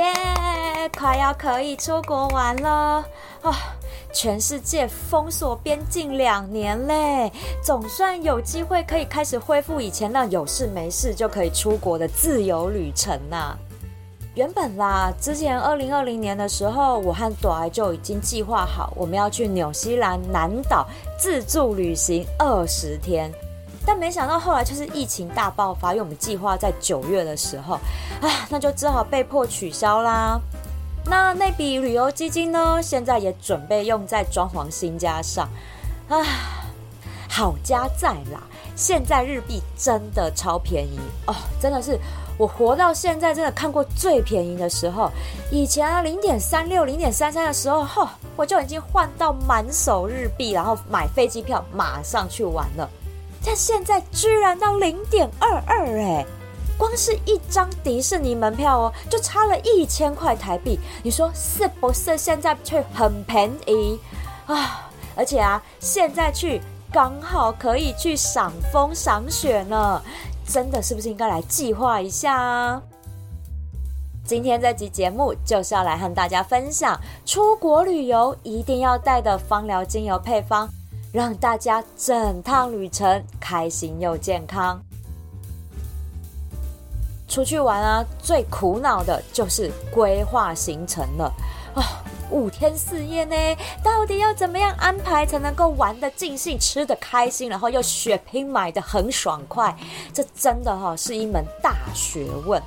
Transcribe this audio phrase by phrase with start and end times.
[0.00, 0.90] 耶！
[0.98, 3.04] 快要可以出国玩了
[3.42, 3.76] 啊！
[4.12, 7.30] 全世界封锁边境两年嘞，
[7.62, 13.56] 总算有机会可以开始恢复以前那有事没事就可以出国的自由旅程呐。
[14.34, 20.86] 原本啦，之前二零二零年的时候，我和朵儿就已经计划好，我们要去纽西兰南岛
[21.18, 23.30] 自助旅行二十天。
[23.90, 27.74] 但没想到后来就是疫情大爆发，因为我们计划在九月的时候，
[28.20, 30.40] 啊，那就只好被迫取消啦。
[31.06, 35.48] 那那笔旅游基金呢，现在也准备用在装潢新家上。
[36.08, 36.24] 啊，
[37.28, 38.40] 好家在啦，
[38.76, 41.98] 现在日币真的超便宜哦，真的是
[42.38, 45.10] 我活到现在真的看过最便宜的时候。
[45.50, 52.88] 以前啊，零点三六、零点三三的时候，吼，我就已经换到满手日币，然后买飞机票马上去玩了。
[53.44, 56.26] 但现在居然到零点二二哎，
[56.76, 60.78] 光是一张迪士尼门票哦，就差了一千块台币。
[61.02, 62.16] 你说是不是？
[62.18, 63.98] 现在却很便宜
[64.46, 64.90] 啊！
[65.16, 66.60] 而且啊，现在去
[66.92, 70.02] 刚好可以去赏风赏雪呢，
[70.46, 72.82] 真的是不是应该来计划一下啊？
[74.24, 80.68] 今天这集节目就是要来和大家分享出国旅游一定要带的芳疗精油配方。
[81.12, 84.80] 让大家整趟旅程开心又健康。
[87.26, 91.32] 出去玩啊，最苦恼的就是规划行程了
[91.74, 92.02] 啊！
[92.28, 93.36] 五天四夜呢，
[93.82, 99.76] 到底要怎么样安排才能够玩的尽兴、吃的开心，然后又血拼买的很爽快？
[100.12, 102.60] 这真的哈是一门大学问。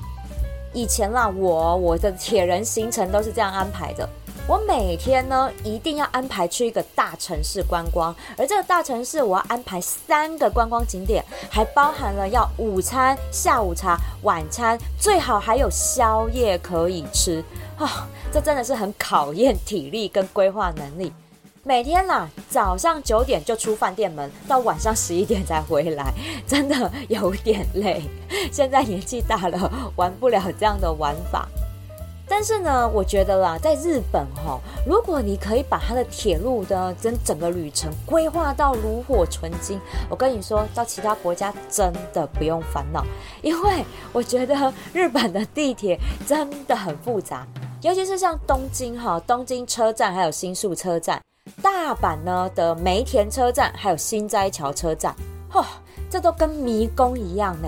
[0.74, 4.08] 以前啦，我我的铁人行程都是这样安排的。
[4.46, 17.42] 我每天呢，一定要安排去一个大城市观光，而这个大城市我要安排三个观光景点，还包含了要午餐、下午茶、晚餐，最好还有宵夜可以吃
[17.78, 18.06] 啊！
[18.34, 21.14] 这真的是很考验体力跟规划能力。
[21.64, 26.14] 每天啦，早上九点就出饭店门，到晚上十一点才回来，
[26.46, 28.04] 真的有点累。
[28.52, 31.48] 现在年纪大了，玩不了这样的玩法。
[32.28, 39.80] 但是呢，我觉得啦，在日本哈，如果你可以把它的铁路的整整个旅程规划到炉火纯青，
[40.10, 43.06] 我跟你说，到其他国家真的不用烦恼，
[43.42, 47.46] 因为我觉得日本的地铁真的很复杂，
[47.84, 51.22] 尤其是像东京哈，东京车站还有新宿车站，
[51.62, 55.14] 大阪呢的梅田车站还有新斋桥车站，
[55.52, 55.64] 嚯，
[56.10, 57.68] 这都跟迷宫一样呢。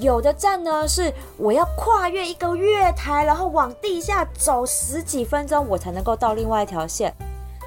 [0.00, 7.12] 有的站呢是我要跨越一个月台，然后往地下走十几分钟，我才能够到另外一条线。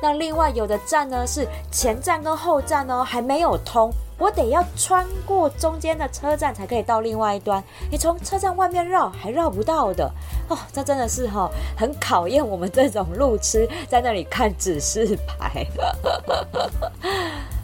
[0.01, 7.63] 那另外有的站呢是前站跟后站呢还没有通，我得要穿过中间的车站才可以到另外一端。
[7.91, 10.09] 你从车站外面绕还绕不到的
[10.49, 15.67] 哦，这真的是哈很考验我们这种路痴在那里看指示牌。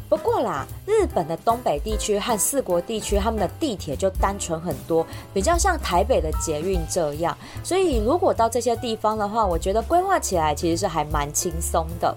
[0.10, 7.38] 不过啦，日本的东北地区和四国地区，他们的地铁就单纯很多，比较像台北的捷运这样。
[7.64, 12.16] 所以如果到这些地方的话，我觉得规划起来其实是还蛮轻松的。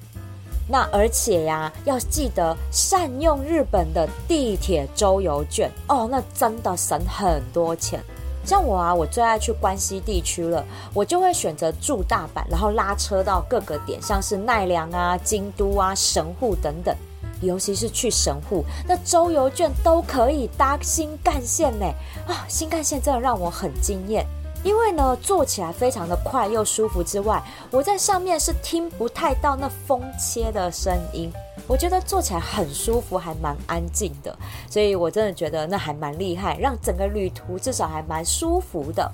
[0.69, 8.01] 那而且呀，要记得善用日本的地铁周游券哦，那真的省很多钱。
[8.45, 10.65] 像我啊，我最爱去关西地区了，
[10.95, 16.95] 我就会选择住大阪，然后拉车到各个点，像是奈良啊、京都啊、神户等等。
[17.41, 21.87] 尤其是去神户，那周游券都可以搭新干线呢
[22.27, 22.45] 啊！
[22.49, 24.27] 新干线真的让我很惊艳，
[24.63, 31.33] 因为呢坐起来非常的快又舒服之外，我在上面是听不太到那风切的声音，
[31.67, 34.37] 我觉得坐起来很舒服，还蛮安静的，
[34.71, 39.11] 所以我真的觉得那还蛮厉害，让整个旅途至少还蛮舒服的。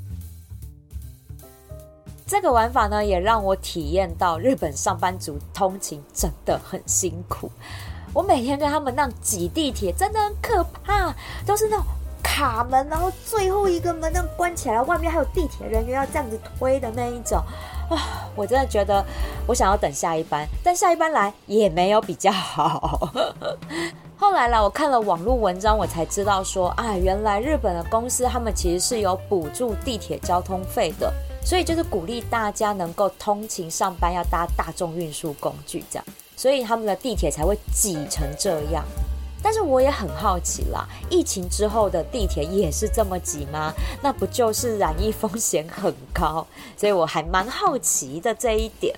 [2.27, 7.49] 这个玩法呢，也让我体验到日本上班族通勤真的很辛苦。
[8.17, 11.15] 我每天跟他们那样挤地铁，真的很可怕，
[11.45, 11.85] 都是那种
[12.23, 17.37] 卡门，然后最后一个门那样关起来，外面还有地铁人员要这样子推的那一种
[17.91, 18.27] 啊！
[18.35, 19.05] 我真的觉得
[19.47, 23.13] 我想要等下一班，但下一班来也没有比较好。
[24.17, 31.13] 后来啦，我看了网络文章，我才知道说啊，原来日本的公司他们其实是有补助地铁交通费的，
[31.45, 36.05] 所以就是鼓励大家能够通勤上班要搭大众运输工具这样，
[36.37, 38.85] 所以他们的地铁才会挤成这样。
[39.43, 43.73] 但是我也很好奇啦，疫情之后的地铁也是这么挤吗？
[44.03, 46.45] 那不就是染疫风险很高？
[46.77, 48.97] 所以我还蛮好奇的这一点。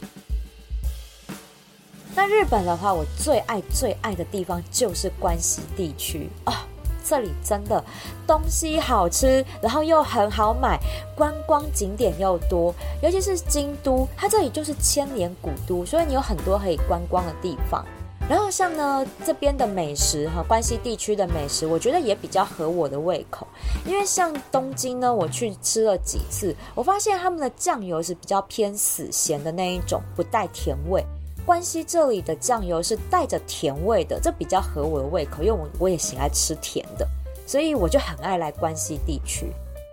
[2.15, 6.67] 那日本的话，我最爱最爱的地方就是关西地区啊，
[7.09, 7.83] 这里真的
[8.27, 10.79] 东西好吃，然后又很好买，
[11.17, 17.83] 观光景点又多，尤其是京都，它这里就是千年古都，所以你有很多可以观光的地方。
[18.29, 23.47] 然后像呢这边的美食哈，关西地区的美食，我觉得也比较合我的胃口，
[23.87, 31.03] 因为像东京呢，我去吃了几次，我发现他们的酱油是比较偏死咸的那一种，不带甜味。
[31.49, 37.09] 关西这里的酱油是带着甜味的，这比较合我的胃口，因为我我也喜爱吃甜的，
[37.47, 39.51] 所以我就很爱来关西地区。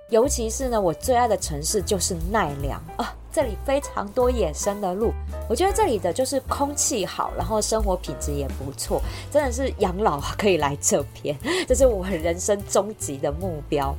[0.09, 5.13] 尤其是呢，我最爱的城市就是奈良啊，这里非常多野生的鹿，
[5.47, 9.01] 我觉得这里的就是空气好，然后生活品质也不错，
[9.31, 13.95] 真的是养老可以来这边， 这是我人生终极的目标。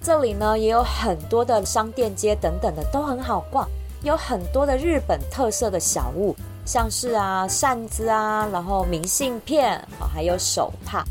[0.00, 3.68] 这里呢也有很多的商店街等等的都很好逛，
[4.04, 6.36] 有很多的日本特色的小物。
[6.66, 11.04] 像是啊扇子啊，然后明信片啊，还有手帕。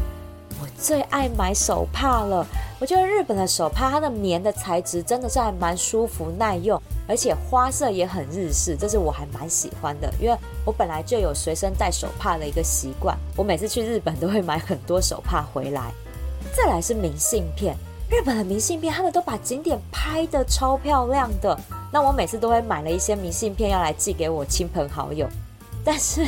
[0.60, 2.44] 我最爱买手帕了。
[2.80, 10.12] 我觉得日本的手帕，它的棉的材质真的是还蛮舒服耐用，而且花色也很日式，这是我还蛮喜欢的。
[10.20, 10.36] 因为
[10.66, 15.92] 我本来就有随身带手帕的一个习惯，我每次去日本都会买很多手帕回来。
[16.56, 17.78] 再来是明信片，
[18.14, 21.60] 日本的明信片他们都把景点拍的超漂亮的。
[21.92, 25.28] 那我每次都会买了一些明信片要来寄给我亲朋好友。
[25.84, 26.24] 但是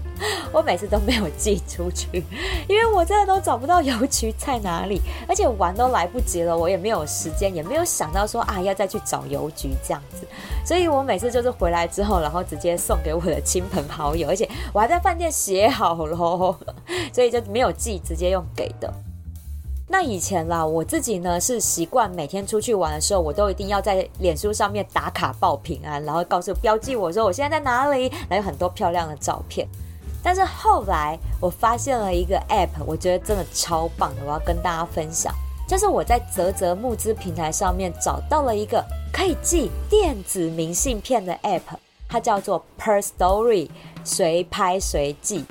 [0.50, 2.24] 我每次都没有寄出去，
[2.66, 10.26] 因为我真的都找不到邮局在哪里，而且玩都来不及了，我也没有时间，也没有想到说啊要再去找邮局这样子，
[10.64, 16.56] 所以我每次就是回来之后，然后直接送给我的亲朋好友，而且我还在饭店写好喽，
[17.12, 18.90] 所以就没有寄，直接用给的。
[19.88, 29.66] 那以前啦，我自己呢是习惯每天出去玩的时候，我都一定要在脸书上面打卡报平安，然后告诉标记我说我现在在哪里，还有很多漂亮的照片。
[30.24, 35.32] 但是后来我发现了一个 App，我觉得真的超棒的，我要跟大家分享，
[35.68, 41.62] 就是我在泽泽募资平台上面找到了一个可以寄电子明信片的 App，
[42.08, 43.70] 它叫做 Per Story，
[44.02, 45.44] 随拍随寄。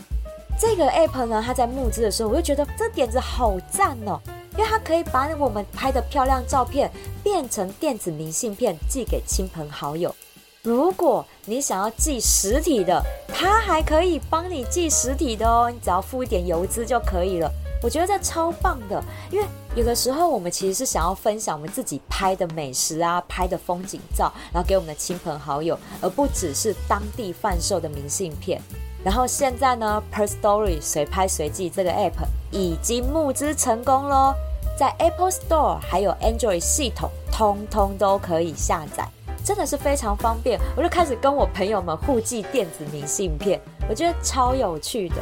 [0.57, 4.19] 这个 app 呢，它在募资的时候，我就觉得这点子好赞哦，
[4.57, 6.90] 因为它可以把我们拍的漂亮照片
[7.22, 10.16] 变成电子明信片寄给亲朋好友。
[10.63, 17.51] 如果你想要寄实体的，它还可以帮你寄实体的哦，你只要付一点邮资就可以了。
[17.84, 28.60] 我觉得这超棒的，因为有的时候我们其实是想要分享我们自己拍的美食啊、拍的风景照，然后给我们的亲朋好友，而不只是当地贩售的明信片。
[29.06, 34.34] 然后现在呢，Per Story 随拍随寄这个 App 已经募资成功喽，
[34.75, 39.07] 在 Apple Store 还有 Android 系统，通通都可以下载，
[39.44, 40.60] 真的是非常方便。
[40.75, 45.18] 我就开始跟我朋友们互寄电子明信片，我觉得超有趣的。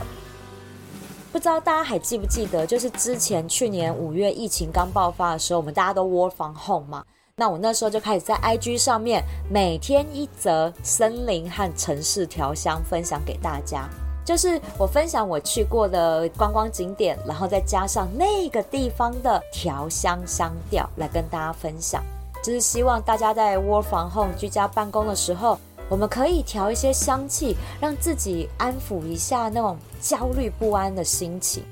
[1.34, 7.04] 不知道大家还记不记得，就是之前去年五月疫情刚爆发的时候，我们大家都 Work from home 嘛。
[7.36, 13.90] 那我那时候就开始在 IG 上面每天一则森林和城市调香分享给大家，
[14.24, 22.04] 就是我分享我去过的观光景点，然后再加上那个地方的调香香调来跟大家分享，
[22.44, 25.58] 就是希望大家在窝房后居家办公的时候，
[25.90, 31.64] 我们可以调一些香气，让自己安抚一下那种焦虑不安的心情。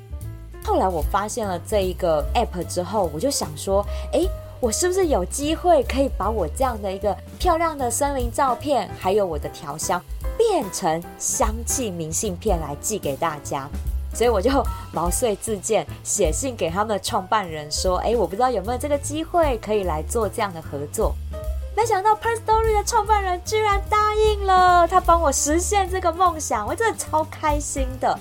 [0.66, 4.22] 后来我发现了这一个 App 之后，我就想说，哎。
[4.62, 10.00] 我是不是有机会可以把我这样的一个漂亮的森林照片，还有我的调香，
[10.38, 13.68] 变成香气明信片来寄给大家？
[14.14, 14.52] 所以我就
[14.94, 21.16] 毛遂自荐，写信给他们的创办人说：“哎，我不知道有没有这个机会可以来做这样的合作。
[21.76, 28.16] ”没想到 Per Story 的创办人居然答应了，他帮我实现这个梦想，我真的超开心的。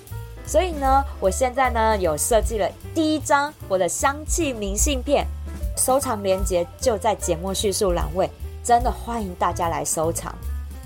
[0.46, 5.26] 所以呢，我现在呢有设计了第一张我的香气明信片。
[5.80, 8.30] 收藏链接就在节目叙述栏位，
[8.62, 10.30] 真的欢迎大家来收藏。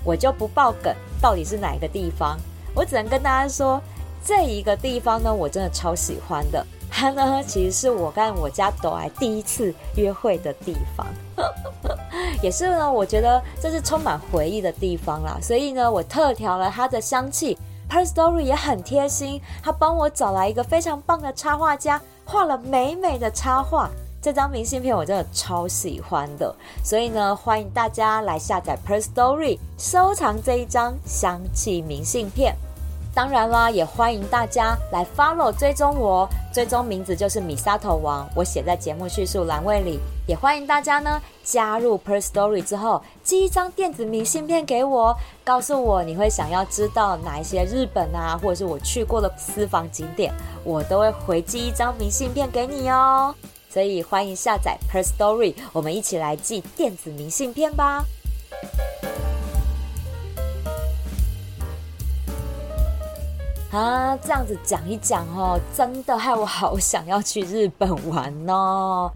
[0.05, 2.37] 我就不爆梗，到底是哪一个地方？
[2.73, 3.81] 我只能跟大家说，
[4.23, 6.65] 这一个地方呢，我真的超喜欢的。
[6.89, 11.05] 它呢，其实是我跟我家朵儿第一次约会的地方，
[12.41, 15.37] 也是呢，我觉得这是充满回忆的地方啦。
[15.41, 17.57] 所以呢，我特调了它的香气
[17.89, 23.89] ，，Per Story 也很贴心，他帮我找来一个非常棒的插画家，画了美美的插画。
[24.25, 26.51] 这张明信片我真的超喜欢的，
[26.83, 32.55] 所以呢，欢迎大家来下载 Per Story，收藏这一张香气明信片。
[33.13, 39.99] 当然啦，也欢迎大家来 follow 追踪我，追踪名字就是米沙头王，我写在节目叙述栏位里。
[40.25, 53.35] 也欢迎大家呢加入 Per Story 之后，寄一张电子明信片给我，告诉我你会想要知道哪一些日本啊，或者是我去过的私房景点，我都会回寄一张明信片给你哦。
[53.75, 58.05] 所以欢迎下载 Per Story，我们一起来寄电子明信片吧。
[63.73, 69.11] 啊，这样子讲一讲哦，真的害我好想要去日本玩哦！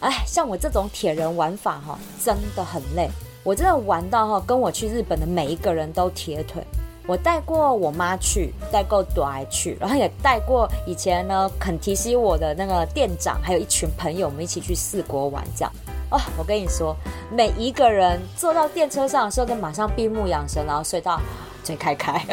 [0.00, 3.10] 哎，像我这种铁人玩法哈，真的很累。
[3.44, 6.64] 我真的玩到哈，跟我去日本的每一个人都铁腿。
[7.08, 15.72] 我带过我妈去，带过短去，然后也带过以前呢肯提西我的那个店长，还有一群朋友，我们一起去四国玩这样。
[16.10, 16.94] 哦，我跟你说，
[17.32, 21.18] 每一个人坐到电车上的时候，都马上闭目养神，然后睡到。
[21.64, 22.24] 嘴开开，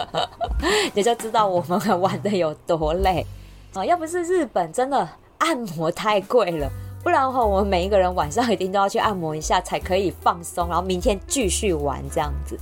[0.94, 3.26] 你就知道我们玩的有多累
[3.74, 3.84] 啊！
[3.84, 5.06] 要不是日本真的
[5.36, 6.70] 按摩太贵了，
[7.02, 12.58] 不然的话，我们每一个人晚上一定都要去按摩一下，才可以放松，然后明天继续玩这样子。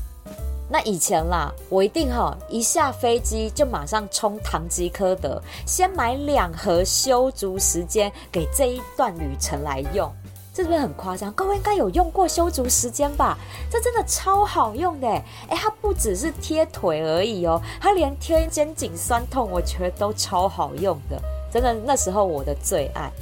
[0.73, 10.11] 那以前啦，我一定哈一下飞机就马上冲唐吉诃德，先买两盒修足时间给这一段旅程来用。
[10.55, 11.31] 这是不是很夸张？
[11.33, 13.37] 各位应该有用过修足时间吧？
[13.71, 15.23] 这真的超好用的哎！
[15.51, 21.21] 它不只是贴腿而已哦，它连贴肩颈酸痛，我觉得都超好用的。
[21.53, 23.13] 真的，那时候我的最爱。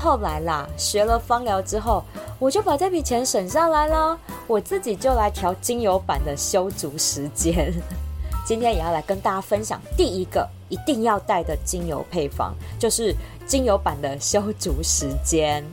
[0.00, 2.02] 后来啦，学了芳疗之后，
[2.44, 7.72] 我就把这笔钱省下来了，我自己就来调精油版的修足时间。
[8.44, 15.64] 今天也要来跟大家分享第一个一定要带的精油配方，就是精油版的修足时间。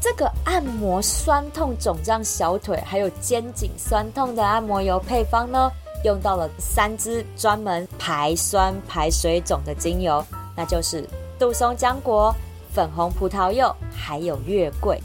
[0.00, 5.68] 这个按摩酸痛肿胀小腿还有肩颈酸痛的按摩油配方呢，
[6.04, 10.24] 用到了三支专门排酸排水肿的精油，
[10.54, 11.04] 那就是
[11.40, 12.32] 杜松浆果、
[12.76, 15.02] 粉红葡萄柚还有月桂。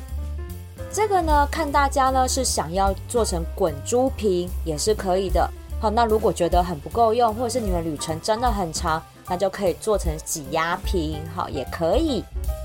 [0.92, 5.50] 这个呢，看大家呢是想要做成滚珠瓶也是可以的。
[5.80, 12.22] 好，那如果觉得很不够用，或者是你们旅程真的很长，那就可以做成挤压瓶，好也可以。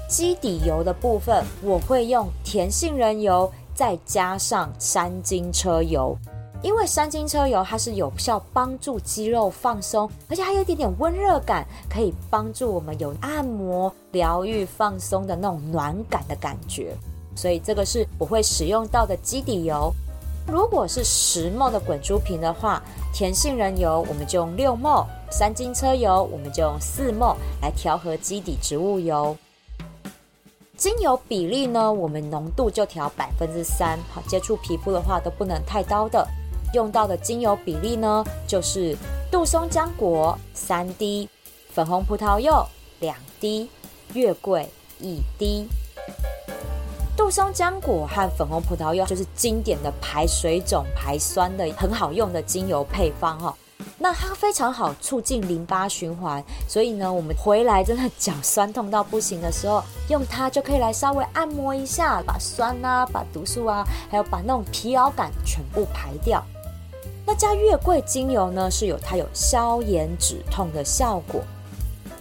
[0.09, 6.17] 基底油的部分，我会用甜杏仁油，再加上山金车油，
[6.63, 11.65] 因为山金车油它是有效帮助肌肉放松，而且还有一点点温热感，
[11.97, 16.95] 可以帮助我们有按摩、疗愈、放松的那种暖感的感觉。
[17.35, 19.91] 所以这个是我会使用到的基底油。
[20.47, 22.83] 如果是十墨的滚珠瓶的话，
[23.15, 29.35] 甜杏仁油我们就用六墨，山金车油我们就用四墨来调和基底植物油。
[30.77, 33.99] 精油比例呢，我们浓度就调百分之三。
[34.13, 36.29] 好，接触皮肤的话都不能太高的。
[36.75, 38.95] 用到的精油比例呢，就是
[39.31, 41.27] 杜松浆果三滴，
[41.77, 42.67] 粉红葡萄柚
[43.01, 43.69] 两滴，
[44.15, 44.67] 月桂
[44.99, 45.69] 一滴。
[47.15, 53.55] 杜松浆果和粉红葡萄柚就是经典的排水肿、排酸的很好用的精油配方哈。
[53.99, 66.43] 那它非常好促进淋巴循环，所以呢，我们回来真的脚酸痛到不行的时候，用它就可以来稍微按摩一下，把酸啊、把毒素啊，还有把那种疲劳感全部排掉。
[67.27, 71.43] 那加月桂精油呢，是有它有消炎止痛的效果。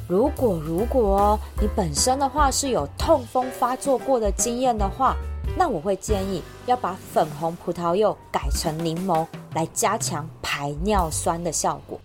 [0.08, 5.16] 如果如果你本身的话是有痛风发作过的经验的话，
[5.58, 12.00] 那我会建议要把粉红葡萄柚改成柠檬来加强排尿酸的效果。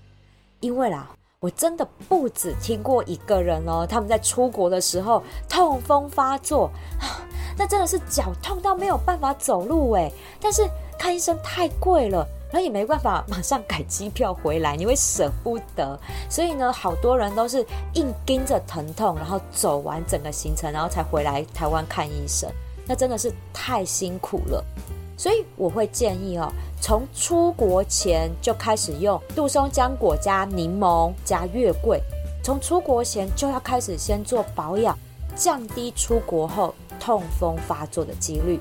[0.60, 1.08] 因为啦，
[1.40, 6.70] 我真的不止听过一个人哦，他们在出国的时候痛风发作，
[7.58, 10.10] 那真的是脚痛到没有办法走路诶。
[10.40, 10.66] 但是
[10.98, 15.98] 看医生太贵了，然后也没办法马上改机票回来，你会舍不得。
[16.28, 17.64] 所以呢，好多人都是
[17.94, 22.50] 硬盯着疼痛，然后走完整个行程，然后才回来台湾看医生。
[22.86, 24.64] 那真的是太辛苦了，
[25.16, 32.02] 所以我会建议哦，从出国前就开始用杜松浆果加柠檬加月桂，
[32.42, 34.98] 从出国前就要开始先做保养，
[35.36, 38.58] 降低出国后痛风发作的几率。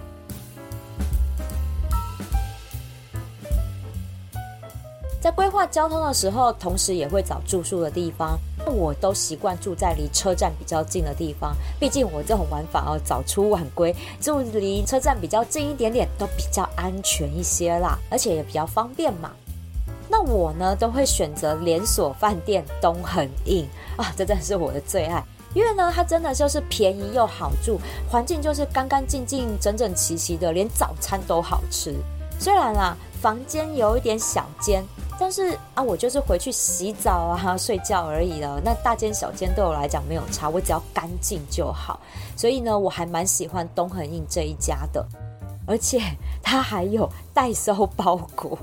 [5.21, 8.39] 在规划交通的时候，同时也会找住宿的地方。
[8.65, 19.31] 我都习惯住在离车站比较近的地方，毕竟我这种玩法哦，早出晚归，住离车站比较近一点点，都比较安全一些啦，而且也比较方便嘛。
[20.07, 25.23] 那我呢都会选择连锁饭店东恒印啊，这真的是我的最爱，
[25.53, 31.95] 因为呢它真的就是便宜又好住，环境就是干干净净、整整齐齐的，连早餐都好吃。
[32.39, 34.83] 虽然啦，房间有一点小间，
[35.19, 38.61] 但是啊，我就是回去洗澡啊、 睡觉而已了。
[38.63, 41.99] 那大间小间对我来讲没有差，我只要干净就好。
[42.37, 45.05] 所以呢，我还蛮喜欢东恒印这一家的。
[45.69, 46.01] 而且
[46.41, 48.57] 他还有代收包裹，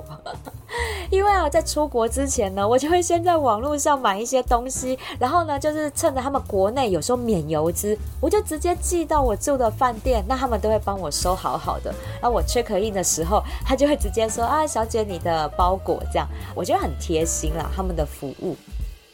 [1.09, 11.95] 因为啊，在出国之前呢，我就会先在网络上买一些东西，然后呢，就是趁着他们国内有时候免邮资，我就直接寄到我住的饭店，那他们都会帮我收好好的。
[12.21, 18.57] 那我 check in 的时候，他就会直接说啊，小姐你的包裹这样，我觉得很贴心啦，他们的服务。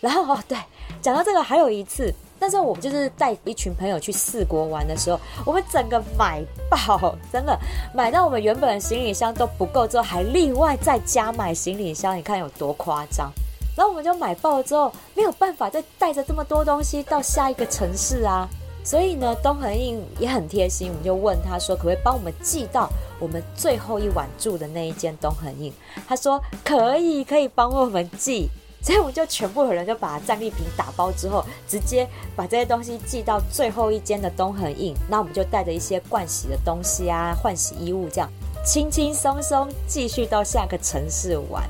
[0.00, 0.56] 然后哦，对，
[1.02, 2.10] 讲到这个，还有一次。
[2.42, 7.56] 但是我们就是带一群朋友去四国玩的时候，我们整个买爆，真的
[7.94, 13.30] 买到我们原本的行李箱都不够，之后还另外再加买行李箱，你看有多夸张？
[13.76, 18.48] 然后我们就买爆了之后，没有办法再带着这么多东西到下一个城市啊。
[18.84, 25.72] 所以呢，东恒印也很贴心，我们就问他说，可不可以帮我们寄到我们最后一晚住的那一间东恒印？
[26.08, 28.48] 他说可以，可以帮我们寄。
[28.82, 34.92] 所以我们就全部的人就把战利品打包之后，直接把这些东西寄到最后一间的东恒印。
[35.08, 38.28] 那我们就带着一些盥洗的东西啊、换洗衣物，这样
[38.64, 41.62] 轻轻松松继续到下个城市玩。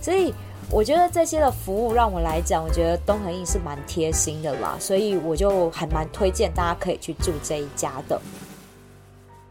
[0.00, 0.32] 所以
[0.70, 4.76] 我觉得这些的服务让我来讲，我觉得东恒印是蛮贴心的啦。
[4.78, 8.20] 所以我就还蛮推荐大家可以去住这一家的。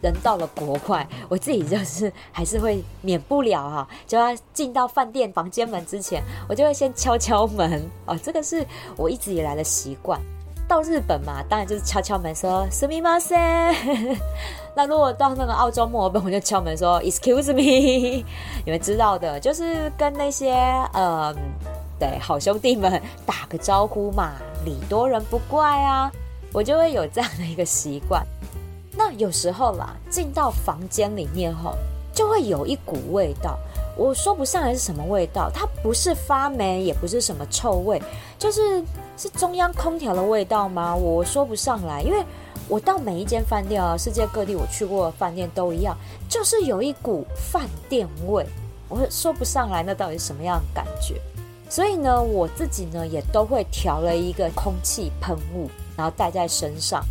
[0.00, 8.64] 人到了国外，我自己就是还是会免不了哈，就要进到饭店房间门之前，我就会先敲敲门哦，这个是
[8.96, 10.20] 我一直以来的习惯。
[10.68, 14.18] 到日本嘛，当然就是敲敲门说“すみません”。
[14.74, 18.24] 那如果到那个澳洲墨尔本，我就敲门说 “excuse me”。
[18.64, 20.52] 你们知道的，就是跟那些
[20.92, 21.32] 呃，
[22.00, 24.32] 对好兄弟们打个招呼嘛，
[24.64, 26.10] 礼多人不怪啊，
[26.52, 28.26] 我就会有这样的一个习惯。
[28.95, 31.73] 那有时候啦，进到房间里面后，
[32.13, 33.57] 就会有一股味道，
[33.97, 38.01] 我说不上来是什么味道，它不是发霉，也不是什么臭味，
[38.37, 38.83] 就是
[39.17, 40.93] 是中央空调的味道吗？
[40.93, 42.23] 我说不上来，因为
[42.67, 45.95] 我到每一间饭店啊，世界各地我去过的饭店都一样，
[46.27, 48.45] 就是有一股饭店味，
[48.89, 51.21] 我说不上来那到底什么样的感觉。
[51.69, 57.01] 所以呢，我自己呢也都会调了一个空气喷雾，然后带在身上。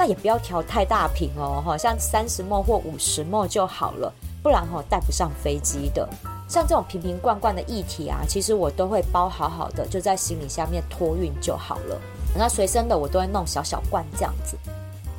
[0.00, 4.10] 那也不要调太大瓶哦，哈，像三十沫或五十沫就好了，
[4.42, 6.08] 不然哈带不上飞机的。
[6.48, 12.00] 像这种瓶瓶罐罐的液体啊，其实我都会包好好的，就在行李下面托运就好了。
[12.34, 14.56] 那随身的我都会弄小小罐这样子。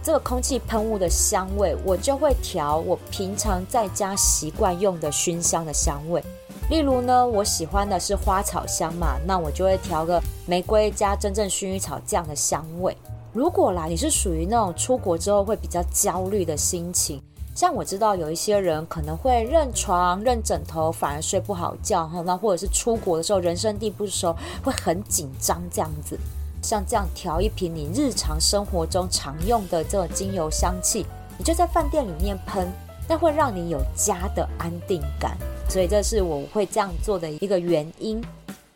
[0.02, 6.24] 这个空气喷雾的香味，我就会调我平常在家习惯用的熏香的香味。
[6.72, 12.98] 例如呢，我喜欢的是花草香嘛，那我就会调个玫瑰加真正薰衣草这样的香味。
[13.34, 17.22] 如果啦，你是属于那种出国之后会比较焦虑的心情，
[17.56, 22.22] 像我知道有一些人可能会认床、认枕头，反而睡不好觉哈。
[22.26, 26.20] 那或者是出国的时候人生地不熟，会很紧张这样子。
[26.62, 31.06] 像这样调一瓶你日常生活中常用的这种精油香气，
[31.38, 32.70] 你就在饭店里面喷，
[33.08, 35.38] 那会让你有家的安定感。
[35.70, 38.22] 所以这是我会这样做的一个原因。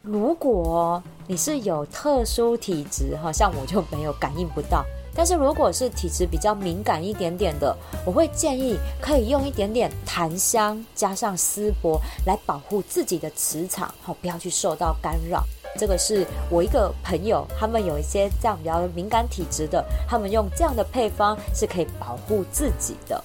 [0.05, 4.85] 如果你是有特殊体质哈，像我就没有感应不到。
[5.15, 15.43] 但是如果是体质比较敏感一点点的，我会建议可以用一点点檀香加上丝柏来保护自己的磁场，好不要去受到干扰。
[15.75, 23.23] 这个是我一个朋友，他们有一些这样比较敏感体质的，他们用这样的配方是可以保护自己的。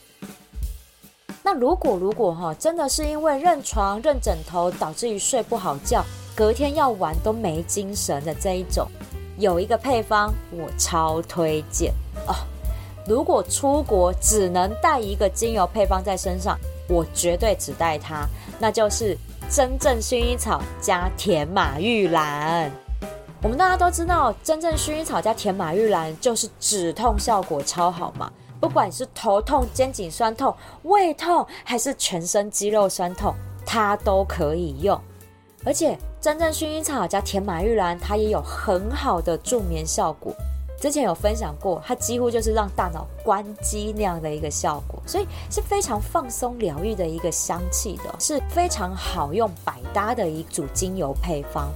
[1.42, 6.02] 那如果如果哈，真的是因为认床认枕头导致于睡不好觉。
[6.40, 8.88] 隔天要玩都没精神的这一种，
[9.36, 11.92] 有一个配方我超推荐
[12.26, 12.34] 哦。
[13.06, 18.26] 如果出国只能带一个精油配方在身上，我绝对只带它，
[18.58, 19.14] 那就是
[19.50, 22.72] 真正薰衣草加甜马玉兰。
[23.42, 28.32] 我们大家都知道，真正薰衣草加甜马玉兰就是止痛效果超好嘛。
[28.58, 33.34] 不管是头痛、肩颈酸痛、胃痛，还是全身肌肉酸痛，
[33.66, 34.98] 它都可以用，
[35.66, 35.98] 而且。
[36.20, 40.34] 真正薰衣草加甜马玉兰，它也有很好的助眠效果。
[40.78, 51.70] 之前有分享过，它几乎就是让大脑关机那样的一个效果，所以是非常放松疗愈的一个香气的，是非常好用百搭的一组精油配方。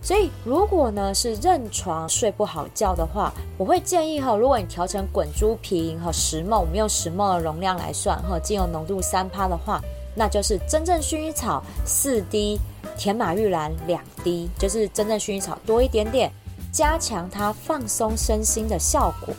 [0.00, 9.78] 所以如果呢是认床睡不好觉的话，我会建议哈，如果你调成滚珠瓶和石梦，我们用石梦的容量来算哈，精油浓度三趴的话，
[10.14, 12.60] 那就是真正薰衣草四滴。
[12.96, 16.30] 甜马玉兰两滴，就是真正薰衣草多一点点，
[16.70, 19.34] 加强它放松身心的效果。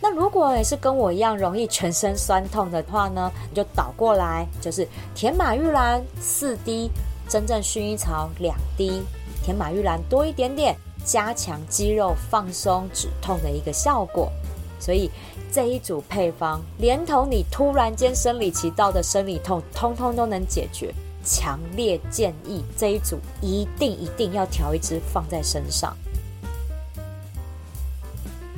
[0.00, 6.90] 那如果也是跟我一样容易全身酸痛的话呢，你就倒过来，就是甜马玉兰四滴，
[7.28, 9.02] 真正薰衣草两滴，
[9.42, 14.32] 甜马玉兰多一点点，加强肌肉放松止痛的一个效果。
[14.78, 15.10] 所以
[15.52, 20.94] 这一组配方，连同你突然间生理期到的生理痛，通通都能解决。
[21.24, 25.96] 强烈建议这一组一定一定要调一支放在身上。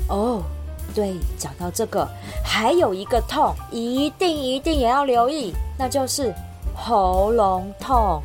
[0.09, 0.42] 哦。
[0.94, 2.09] 对，讲到这个，
[2.42, 6.35] 还有一个痛，一定一定也要留意，那就是
[6.74, 8.20] 喉咙痛！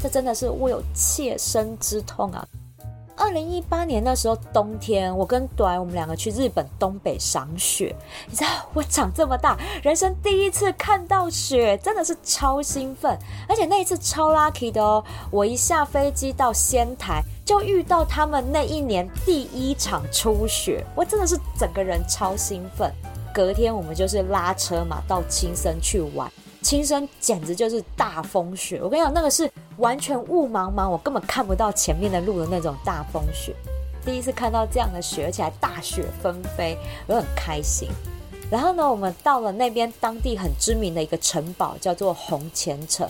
[0.00, 2.46] 这真的是我有切身之痛啊！
[3.16, 7.94] 二零一八年那时候冬天，我跟短我们两个去日本东北赏雪，
[8.28, 15.04] 你知道 我长这么大，人生第一次看到雪，真的是超兴奋，而且那一次超 lucky 的哦！
[15.30, 17.22] 我一下飞机到仙台。
[17.44, 22.90] 就遇到他们那一年第一场初雪，我真的是整个人超兴奋。
[23.34, 26.30] 隔天我们就是拉车嘛，到青森去玩。
[26.62, 33.54] 亲身简直就是大风雪，我跟你讲，那个是完全雾茫茫，我根本看不到前面的路的那种大风雪。
[34.04, 37.88] 第一次看到这样的雪，而且还大雪纷飞，我很开心。
[38.50, 43.08] 然后呢，我们到了那边当地很知名的一个城堡，叫做红前城，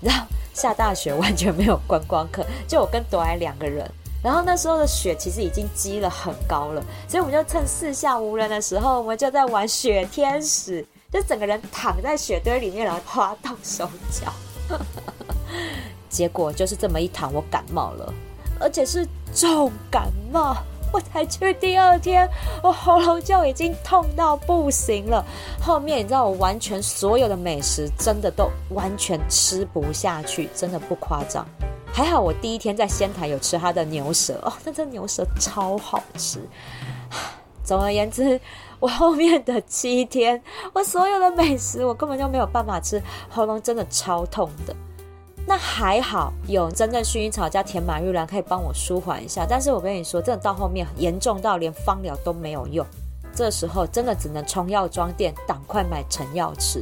[0.00, 0.26] 然后。
[0.54, 3.90] 下大雪，完全没有观光客，就我跟朵爱两个人。
[4.22, 14.32] 然后那时候的雪其实已经积了很高了，所以我们就趁四下无人的时候，我们就在玩雪天使，就整个人躺在雪堆里面，然后滑动手脚。
[16.10, 18.12] 结果就是这么一躺，我感冒了，
[18.58, 20.56] 而且是重感冒。
[20.92, 22.28] 我才去第二天，
[22.62, 25.24] 我喉咙就已经痛到不行了。
[25.60, 31.46] 后面你知道，我完全所有的美食真的都完全吃不下去，真的不夸张。
[31.92, 36.40] 还好我第一天在仙台有吃他的牛舌哦，那这牛舌超好吃。
[37.64, 38.40] 总而言之，
[38.84, 40.38] 我后面的七天，
[40.74, 44.76] 我所有的美食我根本就没有办法吃，喉咙真的超痛的。
[45.46, 49.46] 那还好，有真正薰衣草加甜马玉兰可以帮我舒缓一下。
[49.48, 52.86] 但是我跟你说，真的到后面严重到连芳疗都没有用，
[53.34, 56.80] 这时候真的只能冲药妆店赶快买成药吃。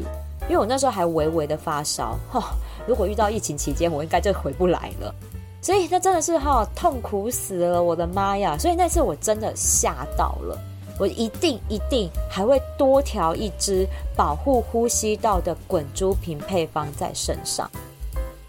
[0.48, 2.42] 因为我那时候还微微的发烧， 哈，
[2.84, 5.14] 如果遇到疫情期间，我应该就回不来了。
[5.60, 8.58] 所以那真的是哈痛苦死了，我的妈呀！
[8.58, 10.58] 所以那次我真的吓到了，
[10.98, 17.70] 我一定一定还会多调一支保护呼吸道的滚珠瓶配方在身上。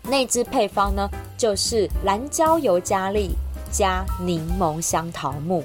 [0.04, 3.32] 那支配方呢，就是蓝椒尤加利
[3.72, 5.64] 加柠檬香桃木。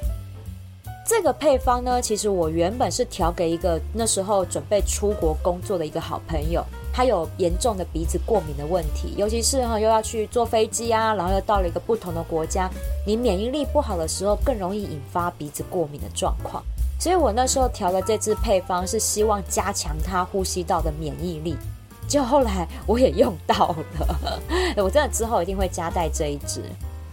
[1.07, 6.65] 这个配方呢，其实我原本是调给一个那时候准备出国工作的一个好朋友，
[6.99, 12.69] 他有严重的鼻子过敏的问题，尤其是哈又要去坐飞机啊，然后又到了一个不同的国家，
[13.07, 16.61] 你免疫力不好的时候，更容易引发鼻子过敏的状况。
[16.99, 21.57] 所以我那时候调的这支配方是希望加强他呼吸道的免疫力。
[22.09, 24.41] 就后来我也用到了，
[24.83, 26.65] 我真的之后一定会加带这一支。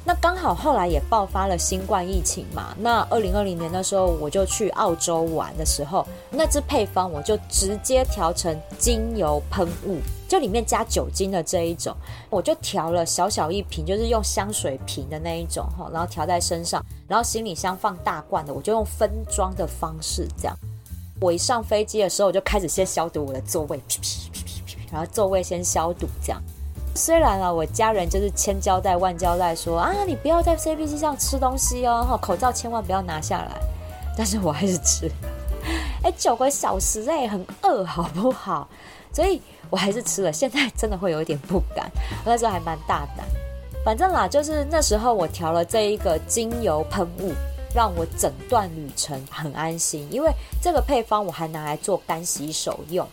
[0.07, 11.95] 那刚好后来也爆发了新冠疫情嘛，那二零二零年的时候我就去澳洲玩的时候，那支配方我就直接调成精油喷雾，就里面加酒精的这一种，
[12.29, 20.55] 我就调了小小一瓶，就是用香水瓶的那一种哈，然后调在身上，然后行李箱放大罐的，我就用分装的方式这样。
[21.19, 23.81] 我一上飞机的时候，我就开始先消毒我的座位，
[24.91, 26.39] 然后座位先消毒，这样。
[26.95, 33.51] 虽然啊，我家人就是千交代万交代说啊，你不要在 C B C 上吃东西哦，口罩千万不要拿下来。
[34.17, 35.11] 但是我还是吃。
[36.03, 38.67] 哎，九个小时哎，很饿，好不好？
[39.11, 40.31] 所以我还是吃了。
[40.31, 41.91] 现在真的会有一点不敢，
[42.23, 43.25] 那时候还蛮大胆。
[43.83, 47.33] 反正啦，就是那时候我调了这一个精油喷雾，
[47.75, 50.31] 让我整段旅程很安心，因为
[50.61, 53.05] 这个配方我还拿来做干洗手用。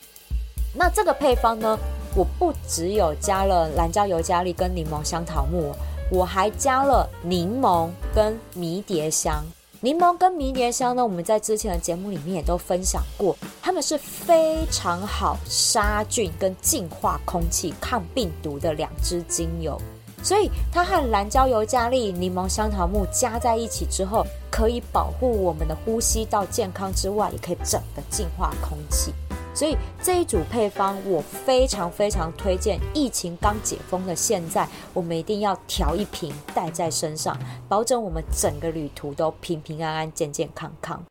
[0.72, 1.76] 那这个配方呢？
[2.14, 5.72] 我不只有加了蓝椒尤加利跟柠檬香桃木，
[6.10, 9.42] 我还加了柠檬跟迷迭香。
[9.80, 19.80] 柠檬跟迷迭香呢，我们在之前的节目里面也都分享过，它们是非常好杀菌跟净化空气、抗病毒的两支精油。
[20.22, 29.12] 所以它和蓝椒尤加利、柠檬香桃木加在一起之后，可以保护我们的呼吸道健康之外，也可以整个净化空气。
[29.54, 32.78] 所以这一组配方我非常非常推荐。
[32.94, 37.38] 疫情刚解封的现在，我们一定要调一瓶带在身上，
[37.68, 41.02] 保证我们整个旅途都平平安安、健健康康。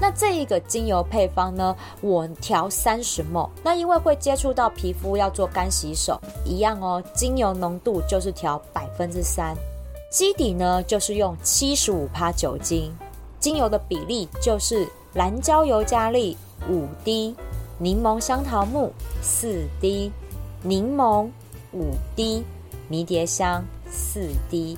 [0.00, 3.50] 那这一个精油配方呢，我调三十 ml。
[3.64, 7.02] 那因为会接触到皮肤，要做干洗手，一样哦。
[7.14, 9.56] 精油浓度就是调百分之三，
[10.08, 12.96] 基底呢就是用七十五帕酒精，
[13.40, 16.36] 精油的比例就是蓝椒油加力
[16.70, 17.34] 五滴，
[17.80, 20.10] 柠檬香桃木四滴，
[20.62, 21.28] 柠檬
[21.72, 22.44] 五滴，
[22.88, 24.76] 迷迭香四滴。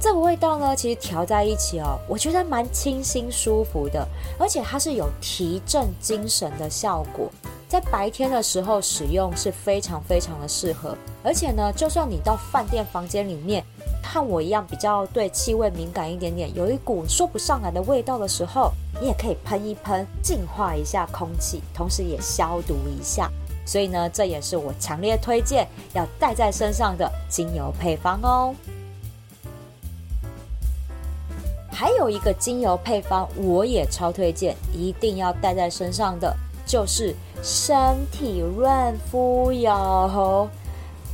[0.00, 4.06] 这个味道呢，其实调在一起哦，我觉得蛮清新舒服的，
[4.38, 7.28] 而且它是有提振精神的效果，
[7.68, 10.96] 在白天的时候使用是非常非常的适合。
[11.24, 13.64] 而且呢，就算你到饭店房间里面，
[14.00, 23.28] 和我一样比较对气味敏感一点点，有一股说不上来的味道的时候，你也可以喷一喷，净化一下空气，同时也消毒一下。
[23.66, 28.54] 所以呢，这也是我强烈推荐要带在身上的精油配方哦。
[31.78, 36.36] 还有一个精油配方，我也超推荐，一定要带在身上的，
[36.66, 40.50] 就是身体润肤油。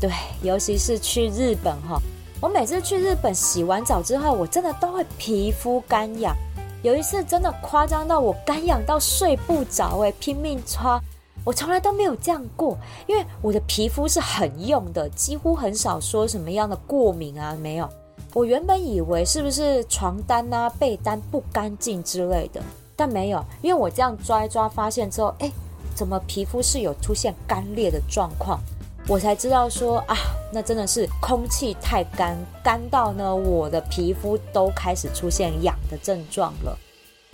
[0.00, 2.00] 对，尤其是去日本哈，
[2.40, 6.35] 我每次去日本洗完澡之后，我真的都会皮肤干痒。
[6.83, 10.98] 有一次真的夸张到我干痒到睡不着，哎，拼命擦，
[11.44, 17.87] 我从来都没有这样过，因为我的皮肤是很用的，几乎很少说什么样的过敏啊，没有。
[18.35, 22.61] 我原本以为是不是床单啊、被单不干净之类的，
[22.97, 25.49] 但没有，因为我这样抓一抓，发现之后，哎，
[25.94, 28.59] 怎么皮肤是有出现干裂的状况？
[29.07, 30.16] 我才知道说啊，
[30.53, 36.77] 那真的是空气太干，干到呢，我的皮肤都开始出现痒的症状了。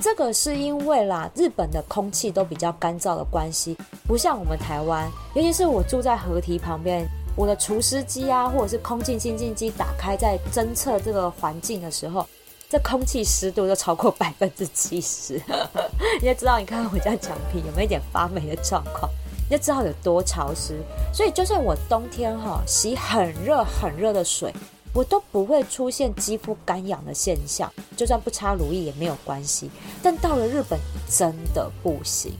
[0.02, 3.74] 这个是因为啦，日本的空气都比较干燥的关系，
[4.06, 7.08] 不像我们台湾，尤其是我住在河堤旁边。
[7.36, 12.26] 我的除湿机啊，或者是空气清净机打开，在侦测这个环境的时候，
[12.68, 15.40] 这空气湿度就超过百分之七十。
[16.20, 19.10] 你就知道，你看看我家墙皮有没有一点发霉的状况，
[19.48, 20.80] 你就知道有多潮湿。
[21.14, 24.52] 所以，就算我冬天哈洗很热很热的水，
[24.92, 27.72] 我都不会出现肌肤干痒的现象。
[27.96, 29.70] 就算不擦乳液也没有关系。
[30.02, 32.32] 但到了日本真的不行，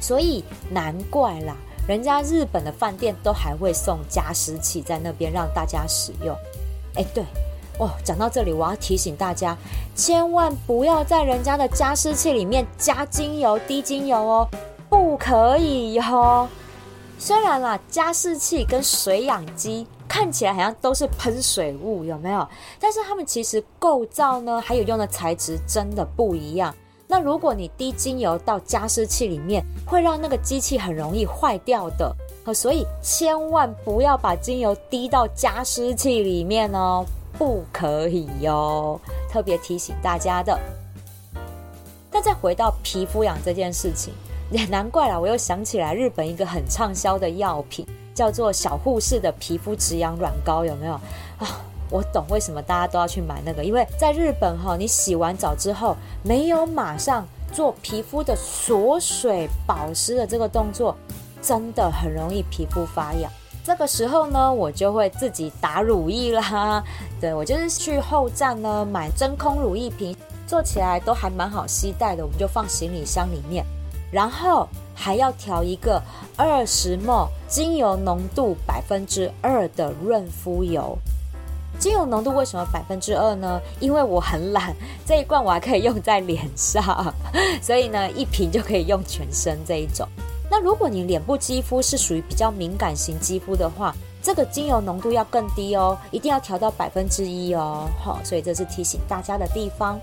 [0.00, 1.56] 所以难怪啦。
[1.88, 6.36] 人家日本的饭店都还会送加湿器在那边让大家使用。
[6.94, 7.24] 哎，对
[7.78, 9.56] 哦，讲到这里，我要提醒大家，
[9.94, 14.48] 千万不要在人家的加湿器里面加精油、滴精油哦，
[14.90, 16.46] 不可以哟。
[17.18, 22.46] 虽然啦，加湿器跟水养机看起来好像都是喷水雾，有没有？
[22.78, 26.74] 但是它们其实构造呢，还有用的材质真的不一样。
[27.20, 32.14] 如果你滴精油到加湿器里面，会让那个机器很容易坏掉的，
[32.54, 37.04] 所以千万不要把精油滴到加湿器里面哦，
[37.38, 39.00] 不可以哟，
[39.30, 40.58] 特别提醒大家的。
[42.10, 44.12] 那再回到皮肤痒这件事情，
[44.50, 50.94] 也难怪了，我又想起来日本一个很畅销的药品，叫做小护士的皮肤止痒软膏，有没有
[51.38, 51.64] 啊？
[51.90, 60.96] 我懂为什么大家都要去买那个，因为在日本哈，你洗完澡之后没有马上做皮肤的锁水保湿的这个动作，
[61.40, 63.30] 真的很容易皮肤发痒。
[63.64, 66.82] 这个时候呢，我就会自己打乳液啦。
[67.20, 73.64] 对我就是去后站呢买真空乳液瓶，做起来都还蛮好携带的，我们就放行李箱里面。
[74.10, 76.02] 然后还要调一个
[76.34, 80.96] 二十 m 精油浓度百分之二的润肤油。
[81.78, 83.60] 精油浓度为什么百分之二呢？
[83.78, 84.74] 因为我很懒，
[85.06, 87.14] 这一罐我还可以用在脸上，
[87.62, 90.06] 所以呢，一瓶就可以用全身这一种。
[90.50, 97.88] 那如果你脸部肌肤是属于比较敏感型肌肤的话，这个精油浓度要更低哦，一定要调到百分之一哦。
[98.02, 100.00] 好，所以这是提醒大家的地方。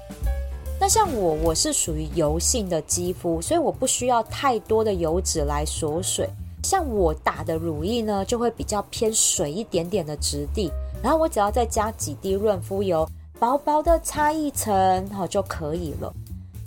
[0.79, 6.29] 那像我，我是属于油性的肌肤，所以我不需要太多的油脂来锁水。
[6.63, 10.71] 像我打的乳液呢，就会比较偏水一点点的质地。
[11.06, 13.08] 然后我只要再加几滴润肤油，
[13.39, 16.12] 薄薄的擦一层，好就可以了。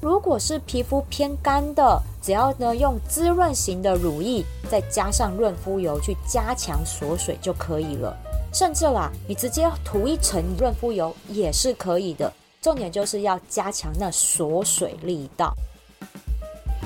[0.00, 8.16] 如果是皮肤偏干的，只要呢用滋润型的乳液，再加上润肤油去加强锁水就可以了。
[8.52, 12.32] 甚至啦，你直接涂一层润肤油也是可以的。
[12.62, 15.52] 重点就是要加强那锁水力道。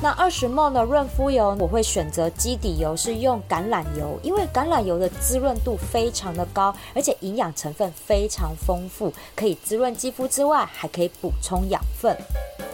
[0.01, 12.17] 那二十梦的润肤油，我会选择基底油是用橄榄油，因为橄榄油的滋润度非常的高，而且营养成分非常丰富，可以滋润肌肤之外，还可以补充养分。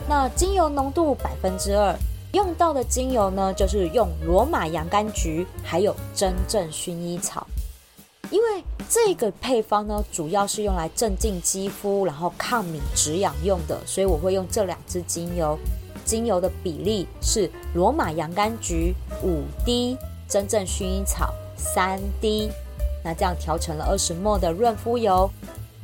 [0.08, 1.94] 那精油浓度百分之二，
[2.32, 7.46] 用到的精油呢，就是用罗马洋甘菊，还有真正薰衣草。
[8.30, 15.58] 因为这个配方呢，主要是用来镇静肌肤，然后抗敏止痒用的，所以我会用这两支精油。
[16.08, 19.94] 精油的比例是罗马洋甘菊五滴，
[20.26, 22.50] 真正薰衣草三滴，
[23.04, 25.30] 那这样调成了二十末的润肤油。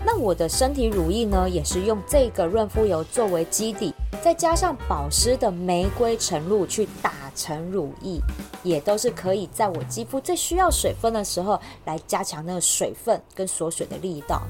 [0.06, 8.18] 那我的身体乳液呢，也是用这个润肤油作为基底，再加上保湿的玫瑰橙露去打成乳液，
[8.62, 14.42] 也都是可以在我肌肤最需要水分的时候，来加强那个水分跟锁水的力道。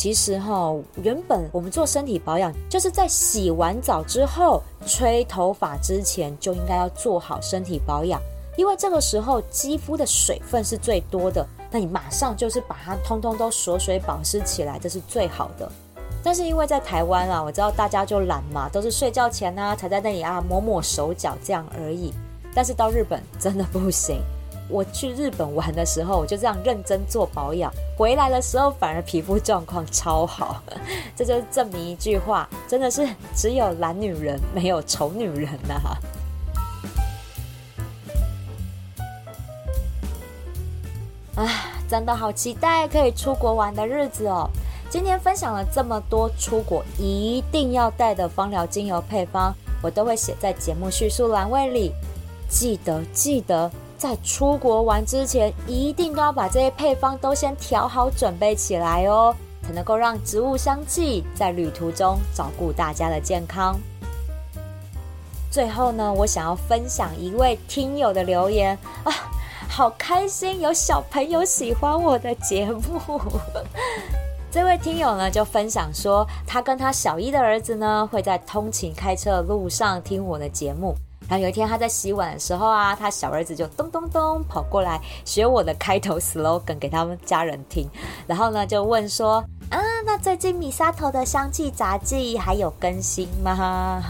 [0.00, 8.22] 其实哈，原本我们做身体保养，就是在洗完澡之后、吹头发之前，就应该要做好身体保养，
[8.56, 11.44] 因为这个时候肌肤的水分是最多的。
[11.68, 15.68] 那你马上就是把它通通都锁水保湿起来，这是最好的。
[16.22, 22.14] 但是因为在台湾啊，我知道大家就懒嘛，都是睡觉前呢才在那里啊抹抹手脚这样而已。
[22.54, 24.20] 但是到日本真的不行。
[24.68, 30.62] 我去日本玩的时候，我就这样认真做保养，回来的时候反而皮肤状况超好。
[31.16, 35.96] 这就证明一句话，真的是只有懒女人，没有丑女人呐。
[41.42, 41.48] 啊，
[41.88, 44.50] 真的好期待可以出国玩的日子哦！
[44.90, 51.92] 今天分享了这么多出国一定要带的芳疗精油配方，我都会写在节目叙述栏位里。
[52.48, 63.76] 记得记得，在出国玩之前，一定都要把这些配方都先调好准备起来哦，才能够让植物香气在旅途中照顾大家的健康。
[65.50, 69.12] 最后呢，我想要分享一位听友的留言啊。
[69.68, 73.20] 好开心，有小朋友喜欢我的节目。
[74.50, 80.94] 这位听友呢，就分享说，他跟他小一的儿子呢，会在通勤开车的路上听我的节目。
[81.28, 87.88] 然后有一天他在洗碗的时候啊，他小儿子就咚咚咚跑过来学我的开头 slogan 给他们家人听。
[88.26, 94.02] 然后呢，就问说：“啊，那最近 米沙头的香气杂技还有更新吗？”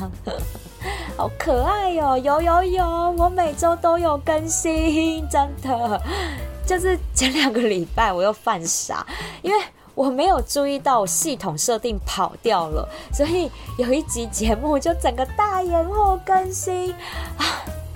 [1.16, 2.16] 好可爱哟！
[2.16, 2.86] 有有有，
[3.18, 6.00] 我每周都有更新，真的。
[6.64, 9.04] 就是前两个礼拜我又犯傻，
[9.42, 9.58] 因为
[9.98, 16.92] 我没有注意到系统设定跑掉了，所以有一集节目就整个大延后更新
[17.36, 17.44] 啊。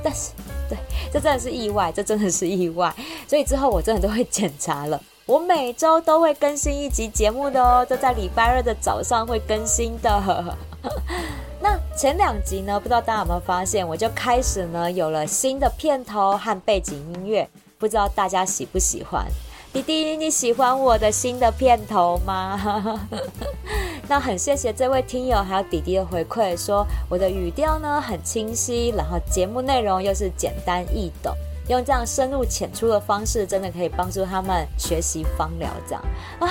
[0.02, 0.32] 但是，
[0.68, 0.76] 对，
[1.12, 2.92] 这真的是意外，这真的是意外。
[3.28, 10.56] 所以之后我真的都会检查了，我每周都会更新一集节目的哦，都在礼拜二的早上会更新的。
[11.60, 19.24] 那前两集呢，不知道大家有没有发现，我就开始呢有了新的片头和背景音乐，不知道大家喜不喜欢？
[19.72, 23.00] 弟弟，你喜欢我的新的片头吗？
[24.06, 31.34] 那很谢谢这位听友还有弟弟的回馈，说我的语调呢很清晰，然后节目内容又是简单易懂，
[31.68, 36.04] 用这样深入浅出的方式，真的可以帮助他们学习芳疗，这样
[36.38, 36.48] 啊。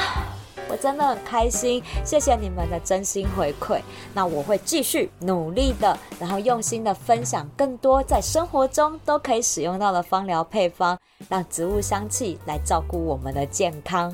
[0.68, 3.82] 我真的很开心，谢谢你们的真心回馈。
[4.14, 10.98] 那我会继续努力的，然后用心的分享更多在生活中都可以使用到的芳疗配方，
[11.30, 14.14] 让植物香气来照顾我们的健康。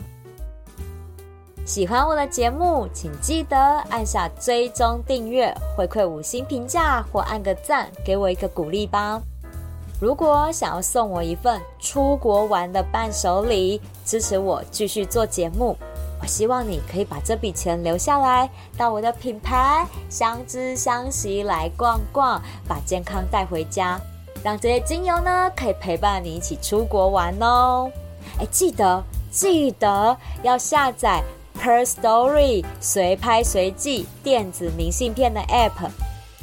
[1.65, 3.58] 喜欢我的节目，请记得
[3.89, 9.22] 按下追踪订阅，回馈五星评价或按个赞，给我一个鼓励吧。
[10.00, 15.76] 如果想要送我一份出国玩的伴手礼，支持我继续做节目。
[16.22, 24.00] 我希望你可以把这笔钱留下来，到我的品牌相知相惜来逛逛，把健康带回家，
[24.48, 27.92] 让这些精油呢可以陪伴你一起出国玩哦。
[28.40, 31.22] 哎，记得记得要下载
[31.60, 35.90] Per Story 随拍随记电子明信片的 App，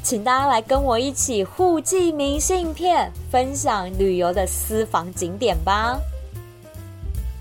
[0.03, 5.99] 请大家来跟我一起互寄明信片，分享旅游的私房景点吧。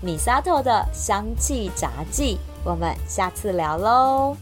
[0.00, 4.34] 米沙头的香气杂技，我们下次聊喽。